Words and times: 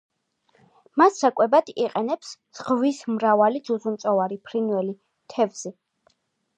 მას 1.01 1.19
საკვებად 1.23 1.69
იყენებს 1.83 2.33
ზღვის 2.61 3.05
მრავალი 3.19 3.63
ძუძუმწოვარი, 3.71 4.43
ფრინველი, 4.51 5.01
თევზი. 5.37 5.79